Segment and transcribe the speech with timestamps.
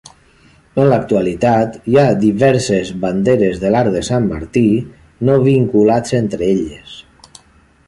[0.83, 4.65] En l'actualitat hi ha diverses banderes de l'arc de Sant Martí
[5.31, 6.99] no vinculats entre elles.